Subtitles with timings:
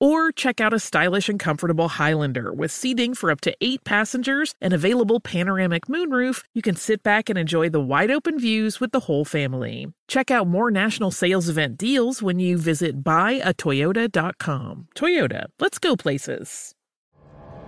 [0.00, 4.54] Or check out a stylish and comfortable Highlander with seating for up to eight passengers
[4.60, 6.44] and available panoramic moonroof.
[6.54, 9.92] You can sit back and enjoy the wide open views with the whole family.
[10.06, 14.88] Check out more national sales event deals when you visit buyatoyota.com.
[14.94, 16.74] Toyota, let's go places.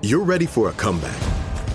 [0.03, 1.21] You're ready for a comeback.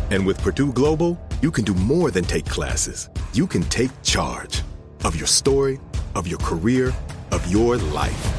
[0.09, 3.09] And with Purdue Global, you can do more than take classes.
[3.33, 4.63] You can take charge
[5.03, 5.79] of your story,
[6.15, 6.93] of your career,
[7.31, 8.34] of your life.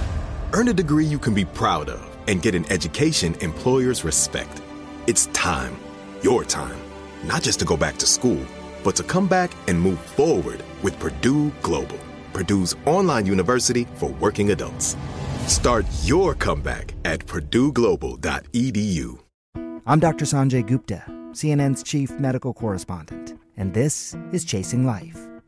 [0.52, 4.62] Earn a degree you can be proud of and get an education employers respect.
[5.06, 5.77] It's time,
[6.22, 6.78] your time,
[7.25, 8.44] not just to go back to school,
[8.84, 11.98] but to come back and move forward with Purdue Global,
[12.33, 14.97] Purdue's online university for working adults.
[15.47, 19.19] Start your comeback at purdueglobal.edu.
[19.86, 20.24] I'm Dr.
[20.24, 25.26] Sanjay Gupta, CNN's chief medical correspondent, and this is Chasing Life.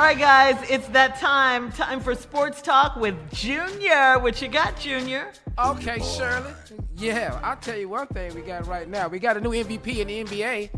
[0.00, 1.70] All right, guys, it's that time.
[1.72, 4.18] Time for sports talk with Junior.
[4.18, 5.30] What you got, Junior?
[5.58, 6.54] Okay, Shirley.
[6.96, 9.08] Yeah, I'll tell you one thing we got right now.
[9.08, 10.70] We got a new MVP in the NBA.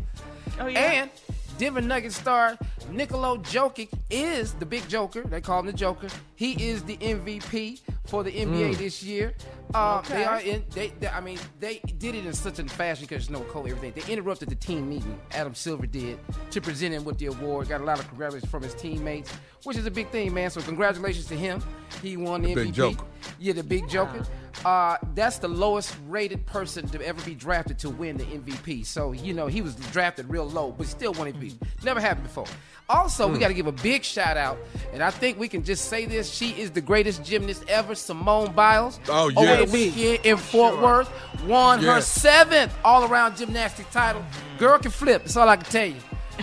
[0.59, 0.79] Oh, yeah?
[0.79, 1.09] And
[1.57, 2.57] Denver Nuggets star
[2.91, 5.21] Nikola Jokic is the big joker.
[5.21, 6.09] They call him the Joker.
[6.35, 8.77] He is the MVP for the NBA Mm.
[8.77, 9.33] this year.
[9.73, 10.63] Uh, They are in.
[10.71, 13.69] They, they- I mean, they did it in such a fashion because there's no code.
[13.69, 13.93] Everything.
[14.05, 15.19] They interrupted the team meeting.
[15.31, 16.19] Adam Silver did
[16.51, 17.69] to present him with the award.
[17.69, 19.31] Got a lot of congratulations from his teammates,
[19.63, 20.49] which is a big thing, man.
[20.51, 21.63] So congratulations to him.
[22.01, 22.65] He won the, The MVP.
[22.65, 23.05] big joker.
[23.39, 24.25] Yeah, the big joker.
[24.63, 28.85] Uh, that's the lowest rated person to ever be drafted to win the MVP.
[28.85, 31.57] So, you know, he was drafted real low, but still won MVP.
[31.83, 32.45] Never happened before.
[32.87, 33.39] Also, we Mm.
[33.39, 34.57] got to give a big shout out,
[34.93, 36.31] and I think we can just say this.
[36.31, 38.99] She is the greatest gymnast ever, Simone Biles.
[39.09, 39.71] Oh, Over yes.
[39.71, 41.09] the weekend in Fort Worth,
[41.45, 44.23] won her seventh all around gymnastic title.
[44.59, 45.23] Girl can flip.
[45.23, 45.95] That's all I can tell you.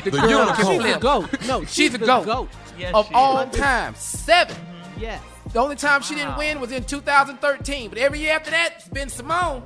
[0.03, 0.56] The, The girl unicorn.
[0.56, 0.95] can She's flip.
[0.95, 1.47] the GOAT.
[1.47, 2.49] No, she's she's, the the GOAT, GOAT.
[2.79, 3.56] Yes, of all is.
[3.56, 3.95] time.
[3.97, 4.56] 7
[4.99, 5.21] Yes.
[5.53, 8.88] The only time she didn't win was in 2013, but every year after that, it's
[8.88, 9.65] been Simone.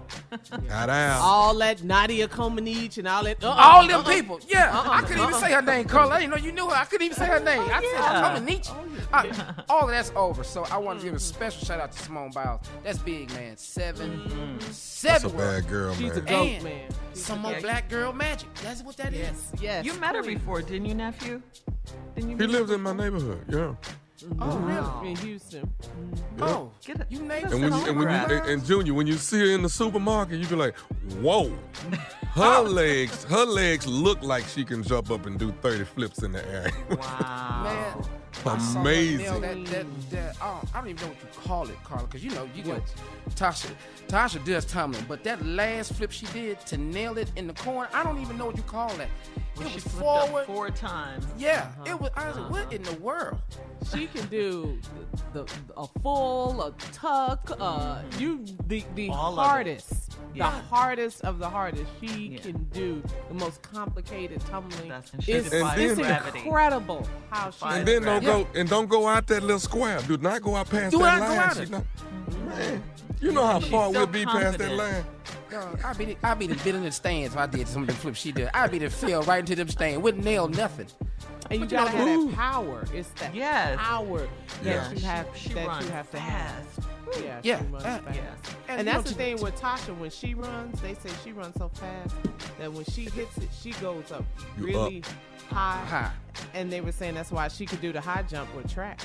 [0.67, 1.21] Got out.
[1.21, 3.45] All that Nadia Comaneci and all that.
[3.45, 4.05] uh-uh, All them uh-uh.
[4.15, 4.41] people.
[4.49, 6.21] Yeah, Uh-uh, I couldn't even say her name, Carla.
[6.23, 6.75] You know, you knew her.
[6.75, 7.61] I couldn't even say her name.
[7.61, 8.35] I yeah.
[8.35, 8.75] said Comaneci.
[9.13, 10.43] Uh, all of that's over.
[10.43, 12.63] So I want to give a special shout out to Simone Biles.
[12.83, 13.57] That's big, man.
[13.59, 15.31] 7 That's Seven.
[15.33, 16.19] a bad girl, She's man.
[16.19, 16.91] a goat, And man.
[17.13, 18.49] Some more black girl magic.
[18.63, 19.21] That's what that is.
[19.21, 19.85] Yes, yes.
[19.85, 21.43] You met her before, didn't you, nephew?
[22.15, 23.45] Didn't you He meet lives in my neighborhood.
[23.49, 23.75] Yeah.
[24.25, 24.43] Mm-hmm.
[24.43, 25.11] Oh, really?
[25.11, 25.73] In Houston.
[26.41, 27.07] Oh, Get it.
[27.11, 29.55] you named And when you, and when you and, and Junior, when you see her
[29.55, 30.77] in the supermarket, you be like,
[31.21, 31.53] "Whoa!"
[32.35, 36.33] Her legs, her legs look like she can jump up and do thirty flips in
[36.33, 36.71] the air.
[36.91, 37.63] Wow.
[37.63, 39.19] Man, I saw her Amazing.
[39.19, 42.25] nail That, that, that, oh, I don't even know what you call it, Carla, because
[42.25, 42.83] you know you got
[43.31, 43.71] Tasha.
[44.09, 47.89] Tasha does tumbling, but that last flip she did to nail it in the corner,
[47.95, 49.09] I don't even know what you call that.
[49.57, 50.41] Well, it she was flipped forward.
[50.41, 51.25] up four times.
[51.39, 51.91] Yeah, uh-huh.
[51.91, 52.11] it was.
[52.17, 52.71] I was like, what uh-huh.
[52.73, 53.39] in the world?
[53.95, 54.79] She can do
[55.33, 58.21] the, the a full, a tuck, uh, mm-hmm.
[58.21, 60.04] you the the All hardest,
[60.35, 60.51] Yeah.
[60.51, 61.91] the hardest of the hardest.
[62.01, 62.39] She Yeah.
[62.41, 64.89] can do the most complicated tumbling.
[64.89, 66.39] That's- and It's, defies it's gravity.
[66.41, 67.59] incredible how she.
[67.61, 68.29] Defies and then don't Yeah.
[68.29, 70.01] go and don't go out that little square.
[70.03, 71.39] Do not go out past Do that not go line.
[71.39, 72.83] out not- man,
[73.21, 75.05] you know how She's far so we'll be past that line.
[75.51, 77.89] Girl, I be I be the bit in the stands if I did some of
[77.89, 78.51] the flips she did.
[78.55, 80.89] I'd be the fell right into them stands, wouldn't nail nothing.
[81.51, 82.29] And you you gotta know, have ooh.
[82.31, 82.85] that power.
[82.93, 83.77] It's that Yes.
[83.79, 84.29] power that
[84.65, 84.91] Yeah.
[84.93, 86.27] you have She- she that runs you have to fast.
[86.27, 86.87] have.
[87.23, 88.17] Yeah, Yeah, she runs uh, fast.
[88.17, 88.23] yeah.
[88.69, 89.97] And, And that's you the know, thing with Tasha.
[89.99, 92.15] When she runs, they say she runs so fast
[92.59, 94.25] that when she hits it, she goes up
[94.59, 95.03] You really
[95.51, 95.85] high.
[95.87, 96.11] High.
[96.55, 99.01] And they were saying that's why she could do the high jump with track.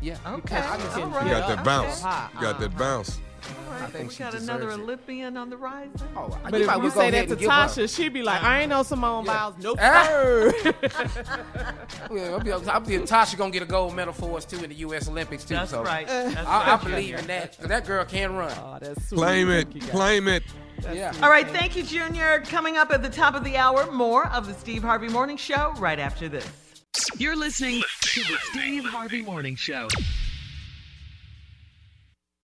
[0.00, 0.16] Yeah.
[0.26, 0.40] Okay.
[0.56, 1.24] Because she can all right.
[1.26, 2.02] You got that bounce.
[2.02, 2.28] up high.
[2.34, 2.78] You got that Uh-huh.
[2.78, 3.20] bounce.
[3.44, 4.74] All right, think we she got another it.
[4.74, 5.88] Olympian on the rise.
[6.16, 7.50] Oh, But if probably you say that to and give.
[7.50, 9.32] Tasha, she'd be like, I ain't no Simone Yeah.
[9.32, 9.54] Biles.
[9.58, 10.04] Nope, Ah.
[10.06, 10.52] sir.
[12.12, 14.68] Yeah, I'm, I'm, I'm thinking Tasha gonna get a gold medal for us too in
[14.70, 15.08] the U.S.
[15.08, 15.54] Olympics too.
[15.54, 16.06] That's so right.
[16.08, 17.56] That's I, I believe in that.
[17.58, 18.52] 'cause that girl can run.
[18.58, 19.18] oh, that's sweet.
[19.18, 19.68] Claim it.
[19.72, 19.90] Thank.
[19.90, 20.42] Claim it.
[20.92, 21.12] yeah.
[21.22, 22.40] All right, thank you, Junior.
[22.46, 25.72] Coming up at the top of the hour, more of the Steve Harvey Morning Show
[25.78, 26.46] right after this.
[27.16, 29.88] You're listening to the Steve Harvey Morning Show.